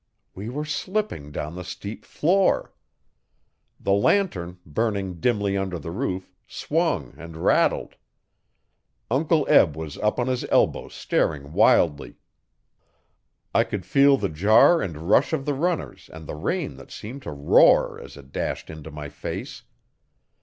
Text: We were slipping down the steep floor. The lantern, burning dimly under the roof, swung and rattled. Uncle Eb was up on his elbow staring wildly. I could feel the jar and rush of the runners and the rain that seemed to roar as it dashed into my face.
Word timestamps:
We 0.33 0.49
were 0.49 0.65
slipping 0.65 1.31
down 1.31 1.53
the 1.53 1.63
steep 1.63 2.05
floor. 2.05 2.73
The 3.79 3.91
lantern, 3.93 4.57
burning 4.65 5.19
dimly 5.19 5.55
under 5.55 5.77
the 5.77 5.91
roof, 5.91 6.33
swung 6.47 7.13
and 7.19 7.37
rattled. 7.37 7.97
Uncle 9.11 9.45
Eb 9.47 9.77
was 9.77 9.99
up 9.99 10.19
on 10.19 10.25
his 10.25 10.43
elbow 10.45 10.87
staring 10.87 11.53
wildly. 11.53 12.15
I 13.53 13.63
could 13.63 13.85
feel 13.85 14.17
the 14.17 14.27
jar 14.29 14.81
and 14.81 15.07
rush 15.07 15.33
of 15.33 15.45
the 15.45 15.53
runners 15.53 16.09
and 16.11 16.25
the 16.25 16.33
rain 16.33 16.77
that 16.77 16.89
seemed 16.89 17.21
to 17.21 17.31
roar 17.31 18.01
as 18.03 18.17
it 18.17 18.31
dashed 18.31 18.71
into 18.71 18.89
my 18.89 19.07
face. 19.07 19.65